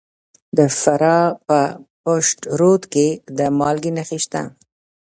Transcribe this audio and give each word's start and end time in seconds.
د 0.57 0.59
فراه 0.79 1.25
په 1.47 1.59
پشت 2.03 2.39
رود 2.59 2.81
کې 2.93 3.07
د 3.37 3.39
مالګې 3.59 3.91
نښې 3.97 4.19
شته. 4.25 4.41